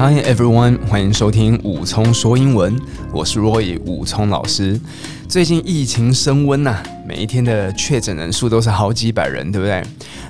[0.00, 2.74] Hi everyone，欢迎收听武聪说英文，
[3.12, 4.80] 我是 Roy 武聪老师。
[5.28, 9.82] 最近疫情升温呐，每一天的确诊人数都是好几百人，对不对？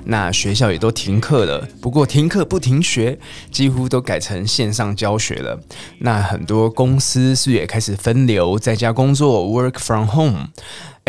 [0.06, 3.16] 那学校也都停课了，不过停课不停学，
[3.52, 5.60] 几乎都改成线上教学了。
[6.00, 10.48] 那很多公司是也开始分流，在家工作，work from home。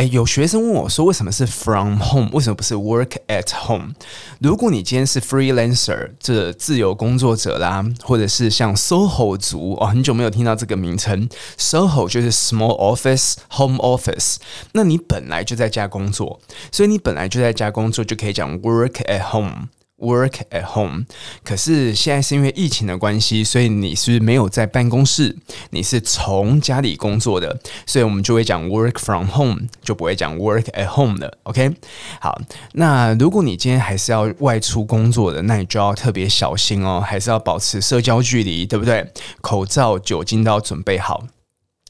[0.02, 2.28] 诶，有学生问我说：“为什么是 from home？
[2.34, 3.94] 为什么不是 work at home？”
[4.40, 11.30] 如果你今天是 freelancer，这自由工作者啦，或者是像 SOHO 族哦，很久没有听到这个名称
[11.60, 14.38] ，SOHO 就是 small office home office。
[14.72, 16.40] 那你本来就在家工作，
[16.72, 19.68] 所以你本来就在家工作，就可以讲 work at home。
[20.02, 21.06] Work at home，
[21.44, 25.38] 可是现在是因为疫情的关系，所以你是没有在办公室，
[25.70, 31.38] 你是从家里工作的，所以我们就会讲 work from home，就不会讲 work at home 了。
[31.44, 31.72] OK，
[32.20, 32.42] 好，
[32.74, 39.08] 那如果你今天还是要外出工作的，那你就要特别小心哦，还是要保持社交距离，对不对？
[39.42, 41.28] 口罩、酒精都要准备好。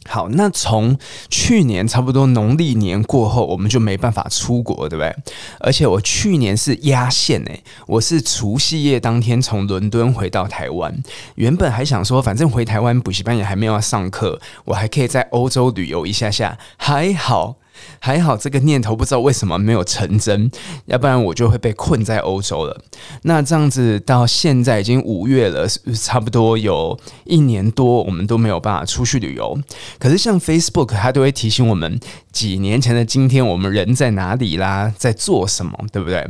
[0.09, 0.97] 好，那从
[1.29, 5.15] 去年差不多农历年过后，我们就没办法出国，对不对？
[5.59, 11.01] 而且我去年是压线诶，我是除夕夜当天从伦敦回到台湾，
[11.35, 17.57] 原本还想说，反正回台湾补习班也还没有要上课，我还可以在欧洲旅游一下下，还好。
[17.99, 20.49] 还好这个念头不知道为什么没有成真，
[20.85, 22.81] 要不然我就会被困在欧洲了。
[23.23, 29.59] 那这样子到现在已经五月了，差不多有一年多，我们都没有办法出去旅游。
[29.99, 31.99] 可是像 Facebook，它都会提醒我们
[32.31, 36.27] 几年前的今天，我们人在哪里啦，在做什么，对不对？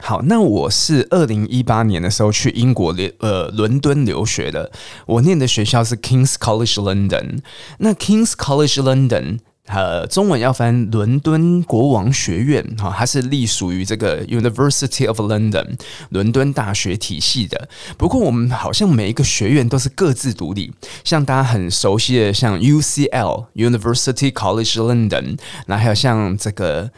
[0.00, 4.70] 好，那我是二零一八年的时候去英国留呃伦敦留学的，
[5.06, 7.40] 我念的学校是 King's College London。
[7.78, 9.38] 那 King's College London。
[9.68, 17.68] 呃，中文要翻伦敦国王学院哈，它是隶属于这个 University of London 伦敦大学体系的。
[17.98, 20.72] 不过我们好像每一个学院都是各自独立，
[21.04, 26.90] 像大家很熟悉的像 UCL University College London，那还有像这个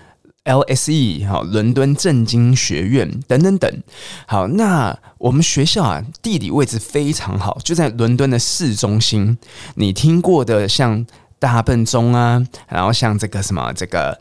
[0.45, 3.83] LSE 哈伦敦政经学院等等等。
[4.27, 9.37] 好，那我们学校啊地理位置非常好，就在伦敦的市中心。
[9.75, 11.05] 你听过的像？
[11.41, 14.17] 大笨钟啊，然后像这个什么这个，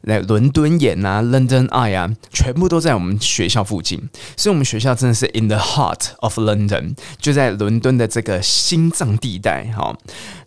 [0.00, 9.66] 来伦敦眼啊，London Eye 啊，全部都在我们学校附近，所以我们学校真的是 in the heart of London，就在伦敦的这个心脏地带。
[9.76, 9.96] 哈，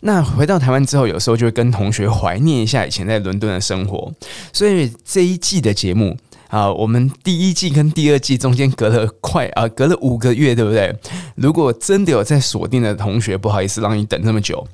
[0.00, 4.12] 那回到台湾之后，有时候就会跟同学怀念一下以前在伦敦的生活。
[4.52, 6.16] 所以这一季的节目
[6.48, 10.94] 啊，我们第一季跟第二季中间隔了快啊，隔了五个月，对不对？
[11.36, 14.66] 如果真的有在锁定的同学，不好意思让你等这么久。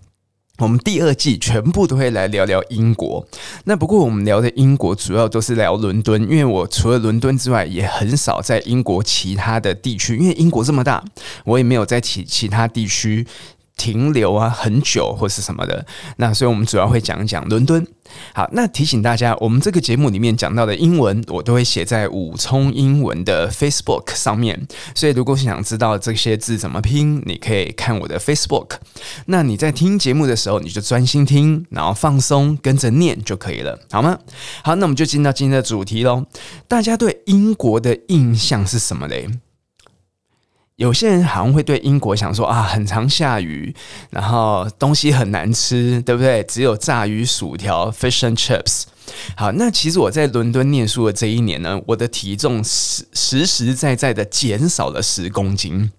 [0.62, 3.26] 我们第二季全部都会来聊聊英国。
[3.64, 10.16] 那不过我们聊的英国主要都是聊伦敦，因为我除了伦敦之外，也很少在英国其他的地区。
[10.16, 11.02] 因为英国这么大，
[11.44, 13.26] 我也没有在其其他地区。
[13.74, 15.84] 停留啊很久或是什么的，
[16.18, 17.84] 那所以我们主要会讲一讲伦敦。
[18.34, 24.66] 好，那提醒大家，我们这个节目里面讲到的英文，我都会写在武聪英文的 Facebook 上面。
[24.94, 28.76] 所以如果想知道这些字怎么拼，你可以看我的 Facebook。
[29.26, 34.18] 那你在听节目的时候，你就专心听，然后放松跟着念就可以了，好吗？
[34.62, 36.24] 好，那我们就进到今天的主题喽。
[36.66, 39.28] 大家对英国的印象是什么嘞？
[40.82, 43.72] 有些人好像会对英国想说啊，很常下雨，
[44.10, 46.42] 然后东西很难吃，对不对？
[46.42, 48.82] 只有炸鱼薯条 （fish and chips）。
[49.36, 55.92] 好，那其实我在伦敦念书的这一年呢，我的体重实实实在在的减少了十公斤。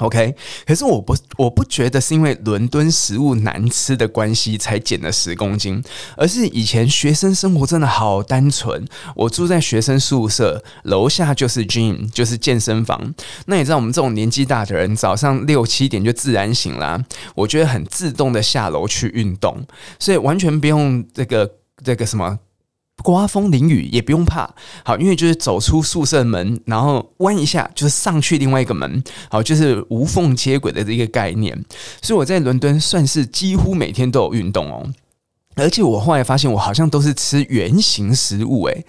[0.00, 0.34] OK，
[0.66, 5.82] 可是我不我不觉得是因为伦敦食物难吃的关系才减了十公斤，
[6.16, 8.84] 而是以前学生生活真的好单纯。
[9.14, 13.14] 我住在学生宿舍，楼下就是 gym，就是健身房。
[13.46, 17.02] 那你知道我们这种年纪大的人，早上六七点就自然醒啦，
[17.34, 19.64] 我觉得很自动的下楼去运动，
[19.98, 21.50] 所以完全不用这个
[21.84, 22.38] 这个什么。
[23.02, 24.54] 刮风淋雨也不用怕，
[24.84, 31.58] 好，因为就是走出宿舍门，然后弯一下就是上去另外一个门，好，就是无缝接轨的这个概念。
[32.02, 34.86] 所以我在伦敦算是几乎每天都有运动哦。
[35.56, 38.84] 而且我后来发现，我好像都是吃原型食物，诶，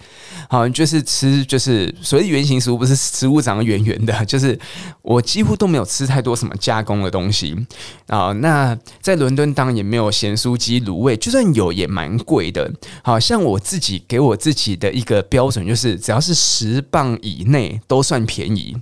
[0.48, 4.58] 好，就是吃，就是所谓原型食物，不是食物长得圆圆的， 就是
[5.02, 7.54] 我几乎都没有吃太多什么加工的东西
[8.06, 8.32] 啊。
[8.34, 12.72] 那在伦敦当然也没有咸酥鸡、卤味，就算有也蛮贵的。
[13.02, 18.76] 好像我自己给我自己的一个标准，就是只要是十磅以内都算便宜。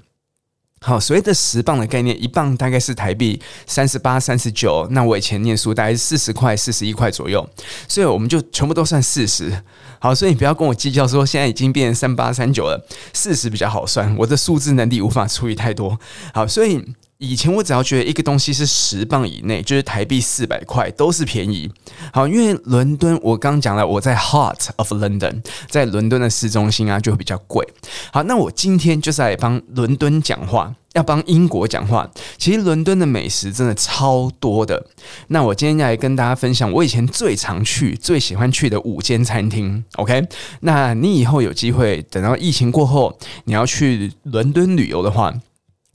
[0.83, 4.89] 好，所谓的十磅的概念，一磅大概是台币三十八、三十九。
[4.93, 7.47] 那我以前念书大概是四十块、四十一块左右，
[7.87, 9.63] 所以我们就全部都算四十。
[9.99, 12.83] 好，所以你不要跟我计较说现在已经变三八、三九了，
[13.13, 14.17] 四十比较好算。
[14.17, 15.99] 我的数字能力无法处理太多。
[16.33, 16.83] 好，所以。
[17.21, 21.71] 以前我只要觉得一个东西是十磅以内，就是台币四百块，都是便宜。
[22.15, 27.63] 好，因为伦敦，我刚讲了，我在 Heart of London，在伦敦的市中心啊，就会比较贵。
[28.11, 32.11] 好，那我今天就是来帮伦敦讲话，要帮英国讲话。
[32.39, 34.83] 其实伦敦的美食真的超多的。
[35.29, 39.85] 那我今天要来跟大家分享我以前最常去、最喜欢去的五间餐厅。
[39.97, 40.27] OK，
[40.61, 45.35] 那你以后有机会等到疫情过后，你要去伦敦旅游的话。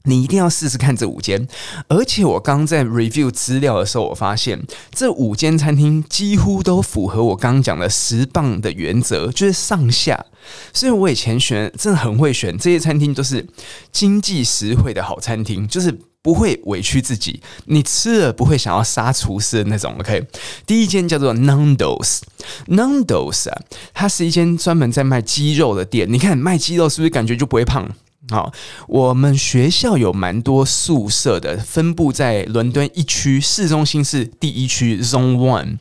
[0.06, 1.46] 你一定要试试看这五间，
[1.88, 10.24] 而且我刚在 review 资料的时候，我发现这五间餐厅几乎都符合我刚讲的十磅的原则，就是上下。
[10.72, 13.46] 所以我以前选真的很会选这些餐厅，都是
[13.90, 19.96] 经济实惠的好餐厅，就是不会委屈自己，你吃了不会想要杀厨师的那种。
[19.98, 20.24] OK，
[20.64, 23.60] 第一间叫做 Nando's，Nando's 啊，
[23.92, 26.06] 它是一间专门在卖鸡肉的店。
[26.08, 27.90] 你看卖鸡肉是不是感觉就不会胖？
[28.28, 28.52] 好，
[28.88, 35.78] 我们学校有蛮多宿舍的，分布在伦敦一区，市中心是第一区 Zone One，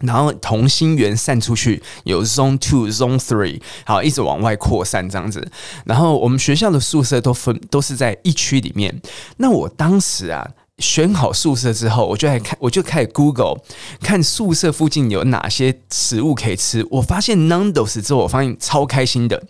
[0.00, 5.50] 然后同心圆散出去有 Zone Two、Zone Three，好，一直往外扩散这样子。
[5.84, 9.00] 然后我们学校的宿舍都分都是在一区里面。
[9.38, 10.50] 那我当时啊。
[10.78, 13.56] 选好宿舍之后，我就来看，我就开始 Google
[14.02, 16.86] 看宿舍附近有哪些食物可以吃。
[16.90, 19.42] 我发现 Nando's 之后，我发现超开心的，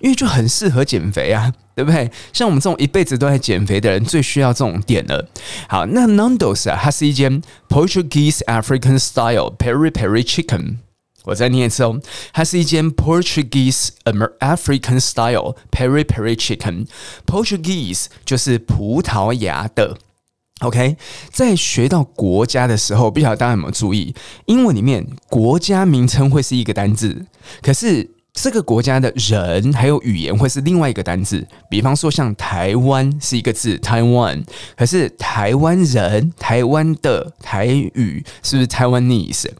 [0.00, 2.10] 因为就很适合减肥啊，对不对？
[2.30, 5.26] 像我们这种一辈子都在减肥的人，最需要这种点了。
[5.66, 7.40] 好，那 Nando's 啊，它是一间
[7.70, 10.76] Portuguese African Style Peri Peri Chicken。
[11.24, 11.98] 我再念一次哦，
[12.34, 16.86] 它是一间 Portuguese African Style Peri Peri Chicken。
[17.24, 19.96] Portuguese 就是葡萄牙的。
[20.60, 20.98] OK，
[21.32, 27.24] 在学到国家的时候，不晓得大家有没有注意，英文里面国家名称会是一个单字，
[27.62, 28.10] 可是
[28.42, 31.46] 这个国家的人还有语言会是另外一个单字。
[31.68, 34.44] 比方说，像台湾是一个字，Taiwan，
[34.74, 39.50] 可是台湾人、台湾的台语是不是 Taiwanese？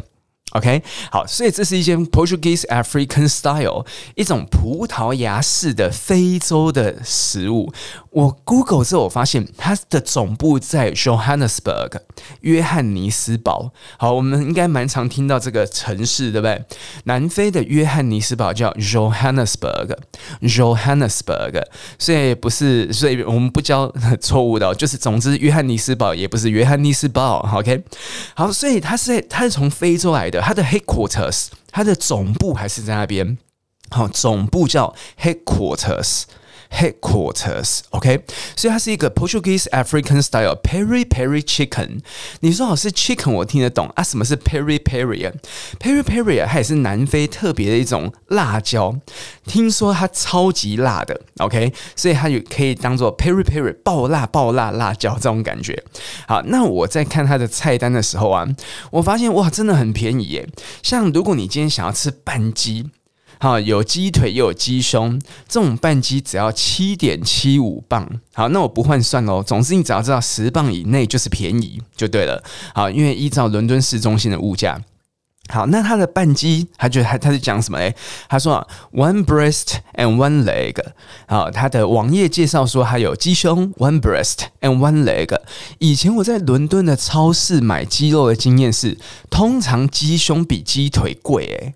[0.54, 0.82] OK，
[1.12, 3.86] 好，所以这是一间 Portuguese African Style，
[4.16, 7.72] 一种葡萄牙式的非洲的食物。
[8.10, 12.00] 我 Google 之后，我发现它的总部在 Johannesburg，
[12.42, 13.72] 约翰尼斯堡。
[13.98, 16.66] 好，我们应该蛮常听到这个城市，对不对？
[17.04, 21.62] 南非的约翰尼斯堡叫 Johannesburg，Johannesburg，
[22.00, 27.48] 所以不是，所以我们不教 错误的，就是总之约翰尼斯堡也不是约翰尼斯堡。
[27.54, 27.84] OK，
[28.34, 30.39] 好，所以它是它是从非洲来的。
[30.42, 33.38] 它的 headquarters，它的总部还是在那边。
[33.90, 36.24] 好，总部叫 headquarters。
[36.72, 38.24] Headquarters，OK，、
[38.56, 42.00] 所以它是一个 Portuguese African Style Peri Peri Chicken。
[42.40, 44.04] 你说好是 Chicken，我听得懂啊。
[44.04, 45.34] 什么是 Peri Peri 啊
[45.80, 48.96] ？Peri Peri 啊，它也是南非特别的一种辣椒，
[49.46, 55.84] 听说它超级辣的，OK，所以它也可以当做 Peri Peri 爆辣爆辣辣椒这种感觉。
[56.28, 58.48] 好，那我在看它的菜单的时候啊，
[58.92, 60.48] 我发现哇，真的很便宜耶。
[60.82, 62.92] 像如果你今天想要吃半鸡。
[63.42, 65.18] 好，有鸡腿又有鸡胸，
[65.48, 68.06] 这种半鸡只要七点七五磅。
[68.34, 69.42] 好，那我不换算喽。
[69.42, 72.44] 总之，你只要知道十磅以内就是便宜就对了。
[72.74, 74.82] 好，因为依照伦敦市中心的物价。
[75.48, 77.96] 好，那它的半鸡，他觉得他他是讲什么嘞？
[78.28, 80.76] 他说 one breast and one leg。
[81.26, 85.34] 好，他的网页介绍说还有鸡胸 one breast and one leg。
[85.78, 88.98] 以前我在伦敦的超市买鸡肉的经验是，
[89.30, 91.74] 通常鸡胸比鸡腿贵诶。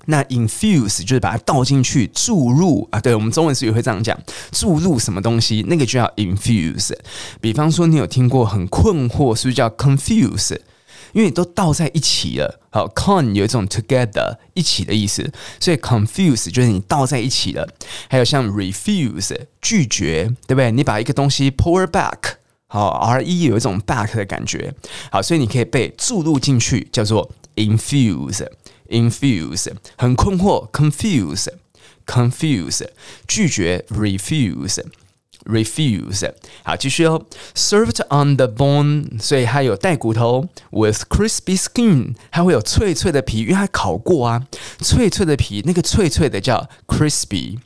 [0.07, 4.19] 那 infuse 就是把它倒进去，注入啊，对，我们中文词语会这样讲，
[4.53, 6.95] 注入什么东西，那个就叫 infuse。
[7.41, 10.59] 比方说，你有听过很困惑，是不是叫 confuse？
[11.13, 12.61] 因为你都倒在一起了。
[12.71, 17.69] 好，con 有一种 together 一起的意思，所以 confuse 就是你倒在一起了。
[18.09, 20.73] 还有像 refuse 拒绝，对不对？
[20.73, 22.19] 你把一个东西 pour back，
[22.67, 24.75] 好，re 有一种 back 的感觉。
[25.13, 28.49] 好，所以你可以被注入进去，叫做 infuse。
[28.89, 31.49] Infuse 很困惑，confuse
[32.07, 32.87] confuse
[33.27, 34.83] 拒绝，refuse
[35.45, 44.47] refuse 好，继续哦，served on the bone，所以它有带骨头，with crispy skin，它会有脆脆的皮，因为它烤过啊，
[44.81, 47.59] 脆脆的皮，那个脆脆的叫 crispy。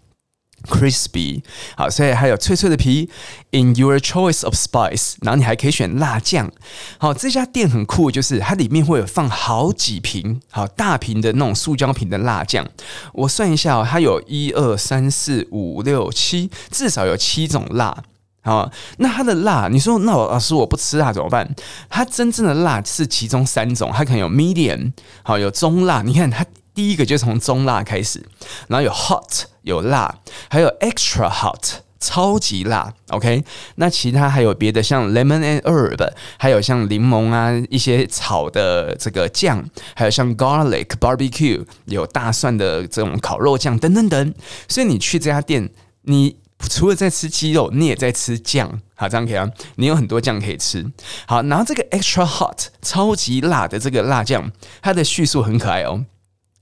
[0.67, 1.43] crispy，
[1.77, 3.09] 好，所以还有脆脆的皮。
[3.51, 6.53] In your choice of spice，然后你还可以选辣酱。
[6.99, 12.69] 好，这家店很酷，就是它里面会有放好几瓶，好大瓶的那种塑胶瓶的辣酱。
[13.15, 18.05] 我算一下哦，它有一二三四五六七，至少有七种辣。
[18.43, 21.55] 好，那它的辣，你说那我老师我不吃辣怎么办？
[21.89, 26.03] 它真正的辣是其中三种，它可能有 medium，好有中辣。
[26.03, 26.45] 你看它。
[26.79, 28.25] 第一个就从中辣开始，
[28.69, 32.95] 然后有 hot 有辣，还有 extra hot 超级辣。
[33.09, 33.43] OK，
[33.75, 44.35] 那其他还有别的，像 lemon and herb，还有像柠檬啊一些炒的这个酱，还有像 garlic barbecue 有大蒜的这种烤肉酱等等等。
[44.69, 45.69] 所以你去这家店，
[46.03, 46.37] 你
[46.71, 48.81] 除了在吃鸡肉，你也在吃酱。
[48.95, 50.89] 好，这样可以啊，你有很多酱可以吃。
[51.27, 56.05] 好，然后这个 extra hot 超级辣的这个辣酱，它的叙述很可爱哦。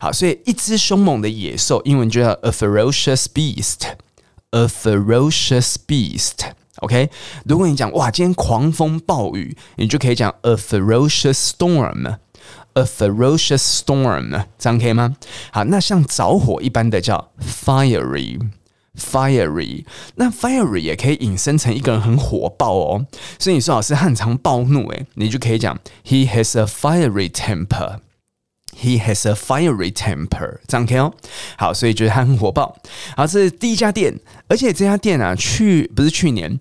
[0.00, 7.10] 好，所以一只凶猛的野兽，英文就叫 a ferocious beast，a ferocious beast。OK，
[7.44, 15.16] 如果你讲哇，今天狂风暴雨，你就可以讲 a ferocious storm，a ferocious storm，这样可以吗？
[15.50, 18.38] 好，那像着火一般的叫 fiery。
[18.99, 19.85] Fiery，
[20.15, 23.05] 那 fiery 也可以引申成一个人很火爆哦。
[23.39, 27.99] 所以你说老师他很常暴怒，诶，你就可以讲 He has a fiery temper。
[28.75, 31.13] He has a fiery temper，这样可以哦。
[31.57, 32.75] 好，所以觉得他很火爆。
[33.15, 36.59] 好，这是第一家店，而且这家店啊，去不是去年，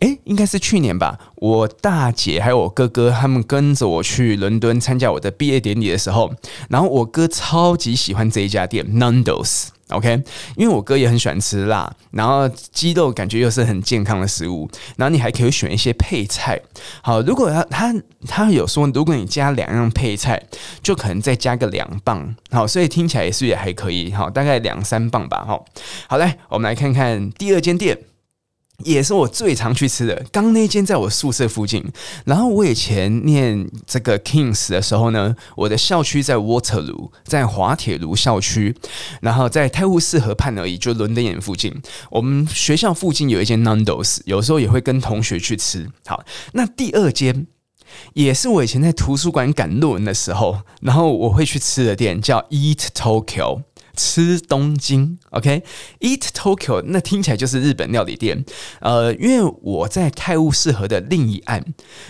[0.00, 1.18] 诶，应该是去年吧。
[1.36, 6.34] 我大姐还有我哥哥他们跟着我去伦敦参加我的毕业典礼的时候，
[6.68, 9.68] 然后我哥超级喜欢这一家店，Nando's。
[9.88, 10.22] OK，
[10.56, 16.58] 因为我哥也很喜欢吃辣，然后鸡肉感觉又是很健康的食物，然后你还可以选一些配菜。
[17.02, 17.94] 好，如果他他
[18.26, 20.42] 他有说，如果你加两样配菜，
[20.82, 22.34] 就可能再加个两磅。
[22.50, 24.10] 好，所以听起来也是也还可以。
[24.12, 25.44] 好，大概两三磅吧。
[25.46, 25.64] 好，
[26.08, 27.98] 好来，我们来看看第二间店。
[28.84, 31.84] 也是我最常去吃的，刚那间在我宿舍附近。
[32.24, 38.74] 然后我以前念这个 Kings 的时候呢，我的校区在 Waterloo，在滑铁卢校区，
[39.20, 41.74] 然后在泰晤士河畔而已，就伦敦眼附近。
[42.10, 45.90] 我们学校附近有一间 Nando's，有时候也会跟同学去吃。
[46.06, 47.46] 好，那第二间
[48.12, 53.62] 也是我以前在图书馆赶论文的时候，然后我会去吃的店，叫 Eat Tokyo。
[53.96, 58.44] 吃东京，OK，Eat Tokyo，那听起来就是日本料理店。
[58.80, 61.62] 呃，因为我在泰晤士河的另一岸，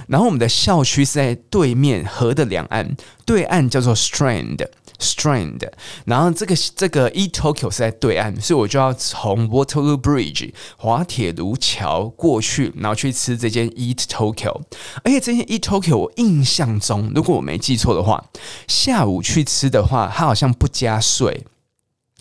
[0.09, 5.69] 然后我们的校区是在对面河的两岸，对岸叫做 Strand，Strand，
[6.05, 14.63] 然后这个这个 Eat Tokyo 是在对岸，所以我就要从 Waterloo Bridge 滑铁卢桥过去，然后去吃这间 Eat Tokyo。
[15.03, 18.25] 而且这间 Eat Tokyo，我印象中，如果我没记错的话，
[18.67, 21.45] 下午去吃的话，它好像不加税。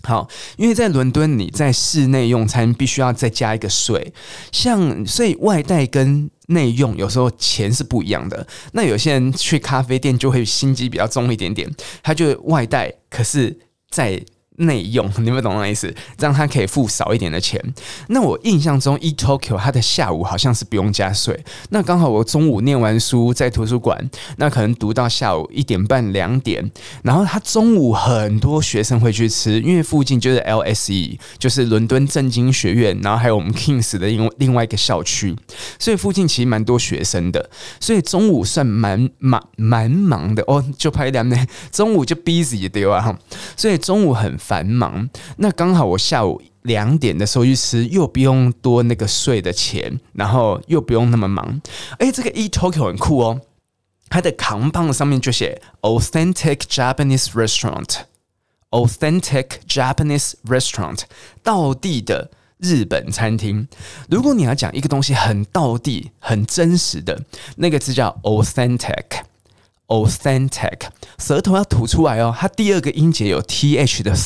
[0.04, 4.12] 好，因为在伦敦，你在室内用餐必须要再加一个税，
[4.52, 8.46] 像所以外带跟内用有时候钱是不一样的。
[8.72, 11.68] 那有些人去咖啡店就会心机比较重一点点，
[12.02, 13.58] 他就外带，可是
[13.90, 14.24] 在。
[14.56, 15.92] 内用， 你们懂那意思？
[16.16, 17.60] 这样他可以付少一点的钱。
[18.08, 21.38] 那我印象中，eTokyo 他的下午好像是不用加税。
[21.70, 26.70] 那刚好我中午念完书在图书馆，那可能读到下午一点半两点，
[27.02, 35.34] 然后他中午很多学生会去吃，因为附近就是 LSE，就是伦敦政经学院，然后还有我们 Kings 的另另外一个校区，
[35.78, 43.18] 所以附近其实蛮多学生的，所以中午算蛮蛮蛮忙的哦，就拍两呢，中午就 busy 对吧？
[43.56, 44.38] 所以中午很。
[44.46, 45.08] 繁忙，
[45.38, 51.62] 那刚好我下午两点的时候去吃，又不用多那个税的钱，然后又不用那么忙。
[51.98, 53.40] 哎，这个 eTokyo 很酷哦，
[54.10, 61.04] 它的扛棒上面就写 Authentic Japanese Restaurant，Authentic Japanese Restaurant，
[61.42, 63.66] 道地的日本餐厅。
[64.10, 67.22] 如果你要讲一个东西很道地、很真实的，
[67.56, 69.23] 那个字叫 Authentic。
[69.86, 70.86] Authentic，
[71.18, 72.34] 舌头要吐出来哦。
[72.36, 74.16] 它第二个音节有 th 的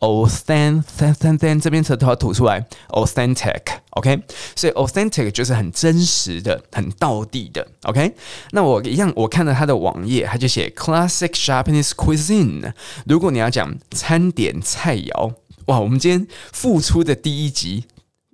[0.00, 2.66] st，authentic，这边舌头要吐出来。
[2.88, 4.22] Authentic，OK，
[4.56, 7.68] 所以 authentic 就是很真实的、很道地的。
[7.84, 8.16] OK，
[8.50, 12.72] 那我一样，我看到它的网页，它就写 Classic Japanese Cuisine。
[13.06, 15.34] 如果你要讲餐点菜肴，
[15.66, 17.84] 哇，我们今天复出的第一集，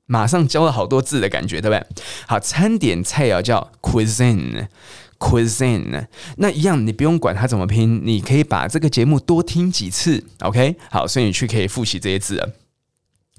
[0.07, 1.87] 马上教了好多字的感觉，对不对？
[2.27, 4.69] 好，餐点菜肴叫 cuisine。
[5.18, 10.76] Cuisine，那一样你不用管它怎么拼，你可以把这个节目多听几次，OK？
[10.90, 12.50] 好，所以你去可以复习这些字了。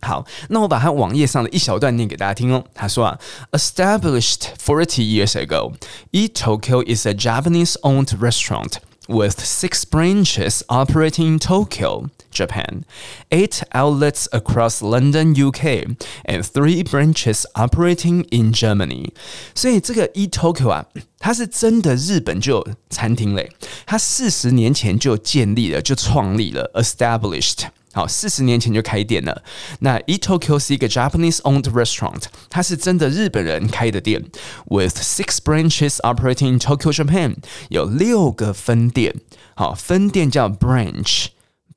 [0.02, 2.64] 好，那我把它网页上的一小段念给大家听哦。
[2.74, 3.18] 他说啊，
[3.52, 5.72] Established forty years ago,
[6.12, 8.74] eTokyo is a Japanese-owned restaurant.
[9.06, 12.82] With six branches operating in Tokyo, Japan,
[13.30, 19.12] eight outlets across London, UK, and three branches operating in Germany.
[19.54, 20.86] 所以这个 eTokyo 啊，
[21.18, 23.50] 它是真的日本就有餐厅嘞，
[23.86, 27.66] 它四十年前就建立了，就创立了，established。
[27.92, 29.44] 好，四十年前就开店了。
[29.78, 34.20] 那 eTokyo 是一个 Japanese-owned restaurant，它是真的日本人开的店。
[34.66, 37.36] With six branches operating in Tokyo, Japan，
[37.68, 39.14] 有六个分店。
[39.54, 40.48] 好，分店叫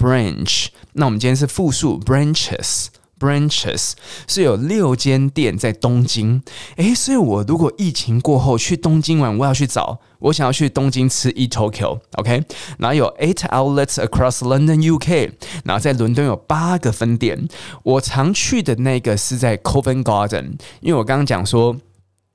[0.02, 0.66] Branch，。
[0.94, 2.86] 那我们今天是复数 branches。
[3.20, 3.92] branches
[4.26, 6.42] 是有六间店在东京，
[6.74, 12.42] 诶，所以我如果疫情过后去东京玩，我要去找，我想要去东京吃 eTokyo，OK，
[12.78, 15.30] 然后有 eight outlets across London, UK，
[15.64, 17.46] 然后在伦敦有八个分店，
[17.84, 21.76] 我常去的那个是在 Covent Garden，因为我刚刚讲说。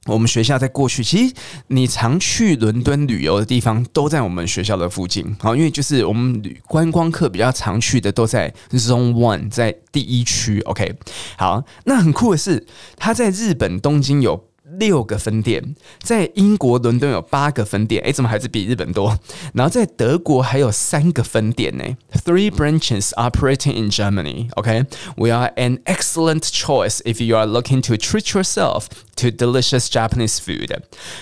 [0.07, 1.33] 我们学校在过去，其实
[1.67, 10.95] 你常去伦敦旅游的地方都在我们学校的附近，好，因为就是我们旅观光客比较常去的都在 Zone One，在第一区，OK，
[11.37, 12.65] 好，那很酷的是，
[12.95, 14.47] 它在日本东京有。
[14.79, 19.17] 六个分店，在英国伦敦有八个分店，诶，怎么还是比日本多？
[19.53, 21.85] 然后在德国还有三个分店呢
[22.25, 24.49] ，three branches operating in Germany.
[24.55, 24.83] OK,
[25.15, 30.38] we are an excellent choice if you are looking to treat yourself to delicious Japanese
[30.38, 30.76] food.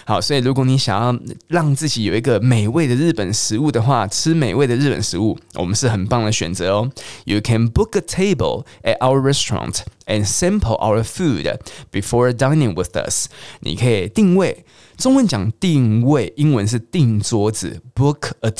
[0.04, 6.90] 好，所以如果你想要让自己有一个美味的日本食物的话，吃美味的日本食物，我们是很棒的选择哦。
[7.24, 9.80] You can book a table at our restaurant.
[10.06, 11.60] And sample our food
[11.92, 13.28] before dining with us。
[13.60, 14.64] 你可以订位，
[14.96, 18.50] 中文讲订位，英文是订桌子，book a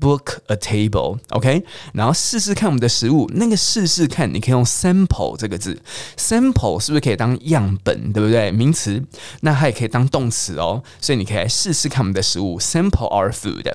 [0.00, 1.62] Book a table，OK？
[1.92, 5.80] 然后试试看我们的食物，那个试试看，你可以用 sample 这个字
[6.16, 8.50] ，sample 是不是可以当样本，对不对？
[8.50, 9.04] 名词，
[9.42, 13.72] 那它也可以当动词哦，所以你可以来试试看我们的食物，sample our food。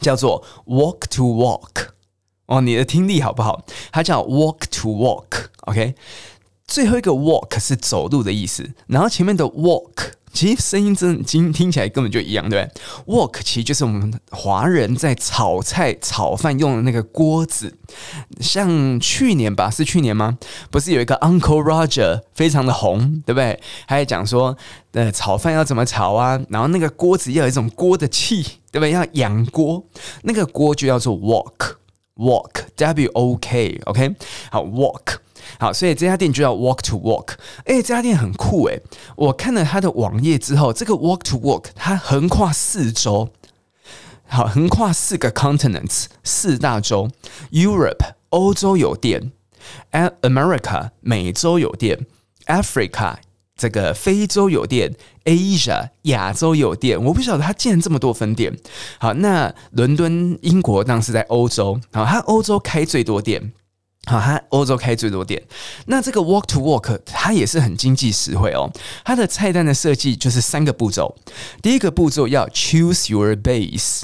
[0.00, 1.88] 叫做 Walk to Walk。
[2.46, 3.64] 哦，你的听力好不好？
[3.90, 5.94] 它叫 Walk to Walk，OK。
[6.66, 10.12] 最后一个 Walk 是走路的意思，然后前面的 Walk。
[10.34, 17.78] 其实声音真听听起来根本就一样，对不对？Wok 其实就是我们华人在炒菜、炒饭用的那个锅子。
[18.40, 20.36] 像去年吧，是去年吗？
[20.70, 23.60] 不是有一个 Uncle Roger 非常的红，对不对？
[23.86, 24.56] 还讲说，
[24.92, 26.40] 呃，炒饭要怎么炒啊？
[26.48, 28.42] 然后那个锅子要有一种锅的气，
[28.72, 28.90] 对不对？
[28.90, 29.86] 要养锅，
[30.22, 31.76] 那个锅就叫做 Wok，Wok，W-O-K，OK，
[34.50, 35.18] 好，Wok。
[35.58, 37.34] 好，所以这家店就叫 Walk to Walk。
[37.64, 38.82] 哎，这家店很酷诶。
[39.16, 43.30] 我看了他的网页之后，这个 Walk to Walk 它横跨四周，
[44.26, 47.08] 好，横跨四个 continents 四大洲
[47.50, 49.32] ：Europe 欧洲有店
[49.92, 52.06] ，America 美洲有店
[52.46, 53.16] ，Africa
[53.56, 57.02] 这个非洲有店，Asia 亚洲有店。
[57.04, 58.52] 我不晓得他竟然这么多分店。
[58.98, 63.52] 好，那伦敦英国当时在欧洲，好，他欧洲开最多店。
[64.06, 65.42] 好，它欧洲开最多店。
[65.86, 68.70] 那这个 walk to Wok 它也是很经济实惠哦。
[69.04, 71.16] 它的菜单的设计就是三个步骤。
[71.62, 74.02] 第一个步骤要 Choose your base。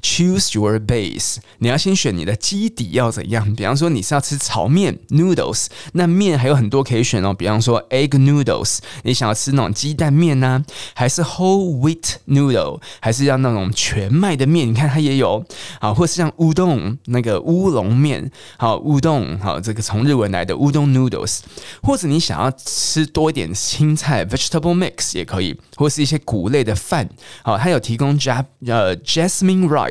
[0.00, 3.52] Choose your base，你要先选你的基底要怎样。
[3.56, 7.34] 比方说你是要吃炒面 noodles，那面还有很多可以选哦。
[7.34, 14.68] 比方说 egg noodles，你想要吃那种鸡蛋面呢、还是 whole wheat noodle，还是要那种全麦的面？
[14.68, 15.44] 你看它也有
[15.80, 21.40] 啊，或是像乌冬那个乌龙面，好乌冬，好这个从日文来的乌冬 noodles，
[21.82, 27.08] 或者你想要吃多一点青菜 vegetable mix 也可以，或是一些谷类的饭，
[27.42, 29.88] 好，它有提供加呃 jasmine rice。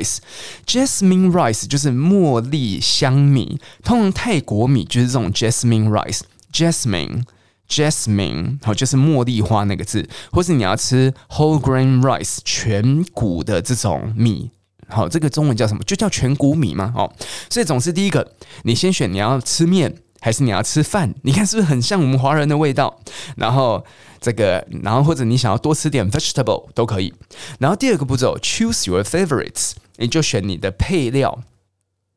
[0.66, 14.50] Jasmine rice 就是茉莉香米，通常泰国米就是这种 jasmine rice，jasmine，jasmine 好，就是茉莉花那个字，或是你要吃 whole grain rice 全谷的这种米，
[14.88, 15.84] 好，这个中文叫什么？
[15.84, 16.92] 就叫全谷米吗？
[16.96, 17.14] 哦，
[17.50, 21.14] 所以总是第一个，你先选你要吃面还是你要吃饭？
[21.24, 23.00] 你看是不是很像我们华人的味道？
[23.36, 23.86] 然后。
[24.20, 27.14] 这个，然后或者你想要多吃点 vegetable 都可以。
[27.60, 31.44] 然后第二个步骤，choose your favorites，你就选你的配料。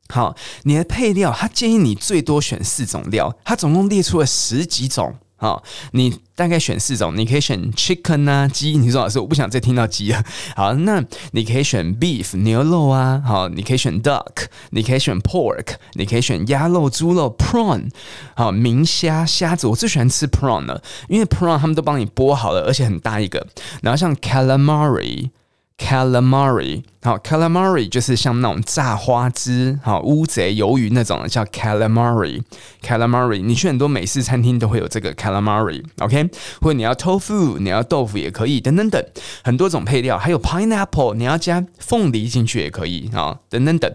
[0.09, 5.15] 好，你的配料，他建议你最多选四种料，他总共列出了十几种。
[5.37, 5.63] 好，
[5.93, 8.77] 你大概选四种，你可以选 chicken 啊，鸡。
[8.77, 10.23] 你说老师，我不想再听到鸡了。
[10.55, 17.89] 好，那你可以选 beef 牛肉啊，好，你可以选 duck，你可以选 pork，你可以选鸭肉、猪肉 prawn，
[18.35, 23.47] 好，明虾虾子，我最喜欢吃 prawn 了，因为 prawn 他们都帮你剥好了，而且很大一个。
[23.81, 25.29] 然后像 calamari。
[25.81, 32.43] Calamari，好，Calamari 就是像那种炸花枝，好，乌贼鱿鱼那种的叫 Calamari。
[32.81, 36.29] Calamari，你去很多美式餐厅都会有这个 Calamari，OK？
[36.61, 39.03] 或者你要 tofu，你要豆腐也可以，等等等，
[39.43, 43.91] 很多种配料，还有 pineapple，你要加凤梨进去也可以啊，等等等。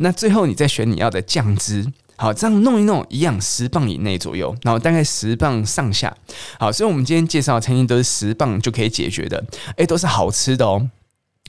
[0.00, 6.14] 那最后你再选你要的酱汁，好，这样弄一弄，一样十磅以内左右，然后大概十磅上下。
[6.58, 9.42] 好，所以我们今天介绍的餐厅都是十磅就可以解决的，
[9.76, 10.90] 诶，都是好吃的哦。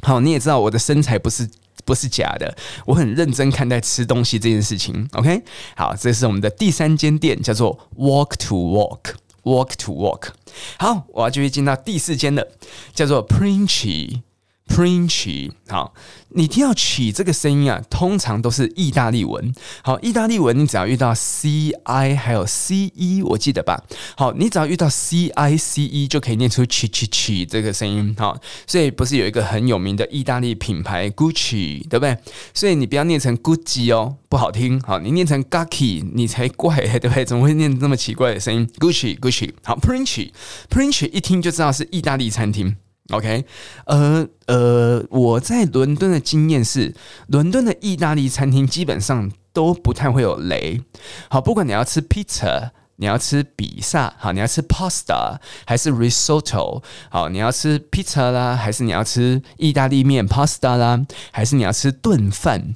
[0.01, 1.49] 好，你也知道我的身材不是
[1.85, 5.07] 不是假的，我很认真看待吃东西这件事情。
[5.13, 5.43] OK，
[5.75, 10.29] 好，这是我们的第三间店，叫做 Walk to Walk，Walk to Walk。
[10.77, 12.47] 好，我要继续进到第四间了，
[12.93, 14.21] 叫做 Princi。
[14.69, 15.93] Princi，好，
[16.29, 19.53] 你听到奇这个声音啊，通常都是意大利文。
[19.81, 23.83] 好，意大利文你只要遇到 “c i” 还有 “c e”，我记得吧？
[24.15, 28.15] 好，你只要遇到 “c i c e” 就可以念出 “chi chi chi” 这个声音。
[28.17, 32.17] 好，所以不是有一个很有名的意大利品牌 Gucci，对不对？
[32.53, 34.79] 所以你不要念成 Gucci 哦，不好听。
[34.81, 37.25] 好，你念成 Gucci，你才怪，对不对？
[37.25, 42.77] 怎么会念这么奇怪的声音？Gucci Gucci，好，Princi，Princi 一听就知道是意大利餐厅。
[43.11, 43.43] OK，
[43.85, 46.93] 呃呃，我在伦敦的经验是，
[47.27, 50.81] 伦敦的意大利餐厅基本上都不太会有雷。
[51.27, 62.75] 好，不管你要吃 pizza，你要吃比萨，好，你要吃 pasta 还是 risotto，好，你要吃 pizza 啦，还是你要吃意大利面 pasta 啦，还是你要吃炖饭，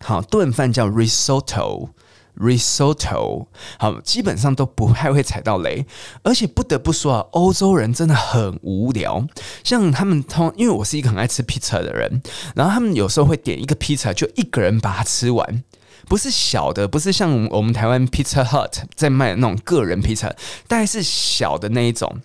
[0.00, 1.90] 好，炖饭叫 risotto。
[2.38, 3.46] Risotto，
[3.78, 5.84] 好，基本上都不太会踩到雷，
[6.22, 9.26] 而且不得不说啊，欧洲人真的很无聊。
[9.64, 12.22] 像他们通，因为我是一个很爱吃 pizza 的人，
[12.54, 15.64] 然后他们有时候会点一个 pizza，，就一个人把它吃完，
[16.06, 20.28] 不是小的，不是像我们台湾 Pizza Hut 在卖的那种个人披萨，
[20.68, 22.20] 大概是小的那一种。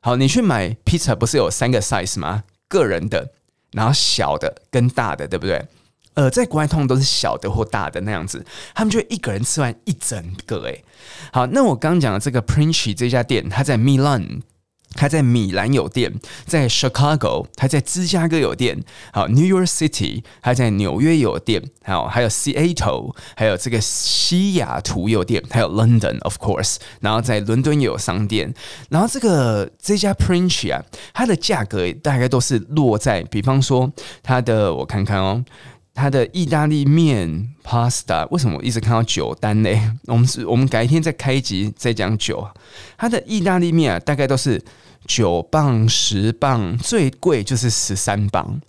[0.00, 2.44] 好，你去买 pizza，不是有三个 size 吗？
[2.68, 3.30] 个人的，
[3.72, 5.66] 然后小的跟大的，对不对？
[6.16, 10.82] 呃，在国外通常都是小的或大的那样子，他们就会一个人吃完一整个诶。
[11.30, 14.40] 好，那我刚讲的这个 Princi 这家店，它在 Milan，
[14.94, 16.14] 它在米兰有店，
[16.46, 28.54] 在 Chicago，它在芝加哥有店，好，New York City，它在纽约有店，好，还有 Seattle，还有这个西雅图有店，还有 London，of course，然后在伦敦也有商店，
[28.88, 35.44] 然后这个这家 Princi 啊，它的价格大概都是落在，比方说它的，我看看哦。
[35.96, 39.70] 它的意大利面 pasta 为什么我一直看到酒单呢？
[40.06, 42.46] 我们是，我们改天再开一集再讲酒。
[42.98, 44.62] 它的意大利面啊，大概都是
[45.06, 48.60] 九磅、十磅，最贵就是十三磅。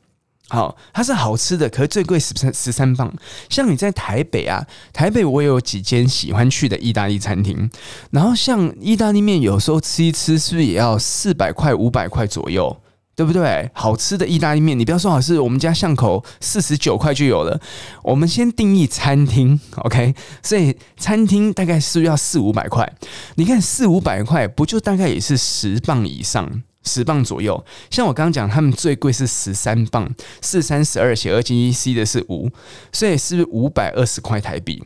[0.50, 3.14] 好，它是好吃的，可是最贵十三十三磅。
[3.50, 7.70] 像你在台北啊，台北我有几间喜欢去的意大利餐厅，
[8.12, 12.78] 然后像意大利面，有时候吃一吃是不是也要四百块、五百块左右？
[13.18, 13.68] 对不对？
[13.74, 17.60] 好吃的意大利面，你不要说好吃，我们家巷口四十九块就有了。
[18.04, 20.14] 我们先定义餐厅，OK？
[20.44, 22.88] 所以餐厅大概是要四五百块。
[23.34, 27.66] 你看四五百块，不就大概也是十磅以上，十磅左右。
[27.90, 30.08] 像我刚刚讲，他们最贵是十三磅，
[30.44, 32.52] 四三十二写二进一 C 的是五，
[32.92, 34.84] 所以是五百二十块台币？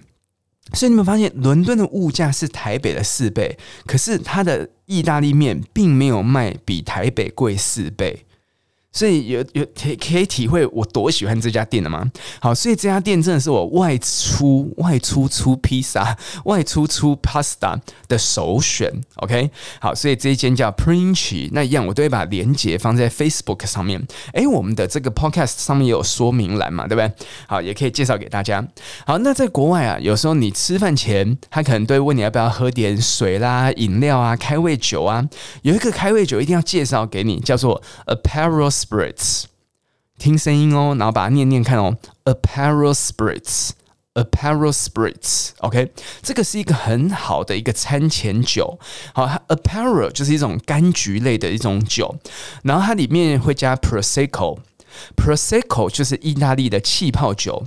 [0.73, 8.25] 所以你们发现，伦敦的物价是台北的四倍，可是它的意大利面并没有卖比台北贵四倍。
[8.93, 12.05] 所以有有可可以体会我多喜欢这家店了吗？
[12.41, 18.91] 好，所以这家店真的是我外出外出出披萨、外出出 pasta 的首选。
[19.15, 19.49] OK，
[19.79, 24.05] 好，所以这一间叫 Princi，那一样我都会把链接放在 Facebook 上面。
[24.33, 27.11] 诶，我们的这个 Podcast 上面也有说明栏嘛，对不对？
[27.47, 28.67] 好，也可以介绍给大家。
[29.05, 35.25] 好，那在国外啊，有时候你吃饭前，他可能都会问你要不要喝点水啦、饮料啊、开胃酒啊。
[35.61, 38.80] 有一个开胃酒一定要介绍给你，叫做 Aperol。
[38.81, 39.43] spirits，
[40.17, 41.97] 听声音哦，然后把它念念看哦。
[42.25, 45.91] Aperol Spritz，Aperol Spritz，OK，
[46.21, 48.79] 这个是一个很好的一个餐前酒。
[49.13, 52.15] 好，Aperol 就是一种柑橘类的一种酒，
[52.63, 57.65] 然后它里面会加 Prosecco，Prosecco 就是意大利的气泡酒。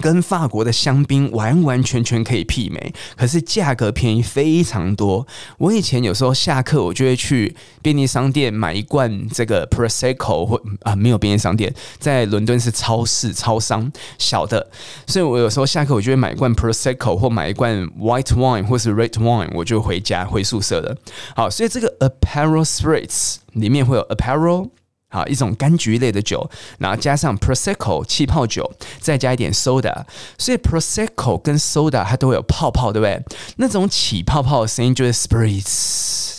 [0.00, 5.26] 跟法国的香槟完完全全可以媲美，可是价格便宜非常多。
[5.58, 14.68] 我以前有时候下课，我就会去便利商店买一罐这个 Prosecco，或啊没有便利商店，在伦敦是超市超商小的，
[15.06, 20.96] 所以我有时候下课我就会买一罐 Prosecco 或买一罐 White Wine 或是 Red Wine，我就回家回宿舍了。
[21.36, 24.70] 好，所以这个 Apparel Spritz 里面会有 Apparel。
[25.14, 30.04] 啊，一种柑橘类的酒，然后加上 Prosecco 气泡酒，再加一点 soda，
[30.36, 33.22] 所以 Prosecco 跟 soda 它都会有泡泡，对不对？
[33.58, 35.62] 那种起泡泡的声音就是 Spritz，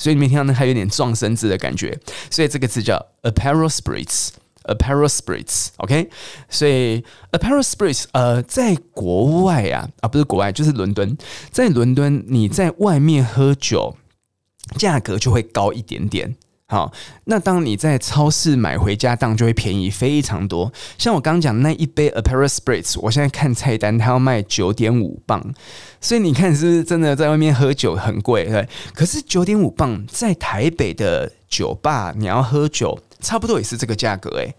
[0.03, 1.97] 所以你没听到呢，它有点撞声字的感觉，
[2.29, 6.09] 所以这个字叫 Aperol Spritz，Aperol Spritz，OK？
[6.49, 11.17] 所以 APARAL Spritz，呃，在国外啊，啊不是国外，就是伦敦，
[11.49, 13.95] 在伦敦你在外面喝酒，
[14.77, 16.35] 价格就会高一点点。
[16.67, 16.91] 好，
[17.25, 20.73] 那当你在超市买回家当就会便宜非常多。
[20.97, 25.53] 像我刚刚讲那一杯 Aperol Spritz，我现在看菜单，它要卖九点五磅，
[26.01, 28.45] 所以你看是不是真的在外面喝酒很贵？
[28.45, 34.55] 对，可是九点五磅在台北的酒吧你要喝酒，差不多也是这个价格诶。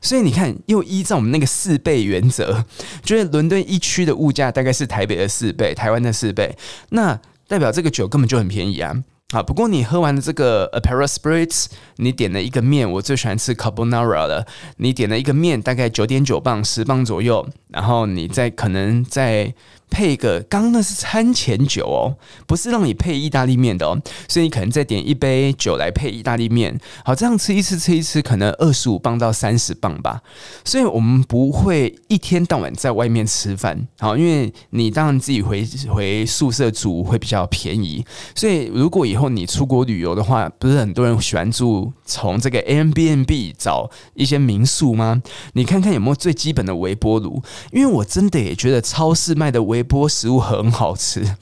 [0.00, 2.64] 所以你看，又依照我们那个四倍原则，
[3.04, 6.56] 就是伦敦一区的物价大概是台北的四倍，台湾的四倍，
[6.88, 9.04] 那代表这个酒根本就很便宜啊。
[9.32, 14.46] 啊，不过你喝完了这个 a p a r a Spritz，你点了一个面，我最喜欢吃 Carbonara 了。
[14.76, 19.54] 你点了一个面，大概九点九磅，十磅左右，然后你再可能再。
[19.90, 26.78] 配一个，刚刚那是餐前酒哦，不是让你配意大利面的哦，所以你可能再点一杯酒来配意大利面。
[27.04, 30.20] 好，这样吃一次，吃一次，可能二十五磅到三十磅吧。
[30.64, 38.04] 所以我们不会一天到晚在外面吃饭，好，因为你当然自己回回宿舍煮会比较便宜。
[38.34, 45.22] 所以如果以后你出国旅游的话，不是很多人喜欢住从这个 Airbnb 找一些民宿吗？
[45.54, 51.36] 你看看有没有最基本的微波炉，因为我真的也觉得超市卖的微微波食物很好吃，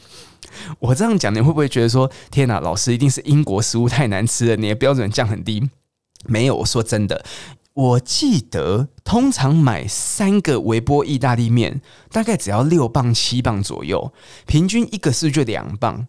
[0.81, 5.71] 我这样讲你会不会觉得说天哪，老师一定是英国食物太难吃了，你的标准降很低？
[6.27, 7.25] 没有，我说真的，
[7.75, 14.13] 我记得通常买三个微波意大利面大概只要六磅七磅左右，
[14.47, 16.09] 平均一个是就两磅。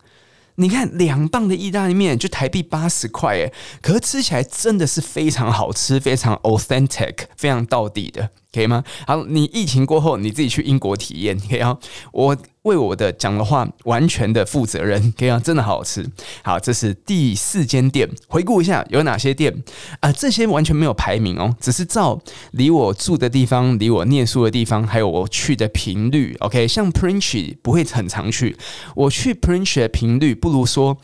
[0.55, 8.31] 你看两磅的意大利面就台币八十块诶，可是吃起来真的是非常好吃，非常 authentic，非常到底的。
[8.55, 8.81] 可以吗？
[9.05, 11.77] 好，你疫情过后你自己去英国体验，可以啊。
[12.13, 16.09] 我为我的讲的话完全的负责任，可以啊，真的好好吃。
[16.41, 19.61] 好，这是第四间店，回顾一下有哪些店
[19.99, 20.09] 啊？
[20.13, 22.17] 这些完全没有排名哦，只是照
[22.51, 26.35] 离我住的地方、离我念书的地方，还有我去的频率。
[26.39, 28.55] OK，像 Princi 不会很常去，
[28.95, 30.97] 我去 Princi 的频率不如说。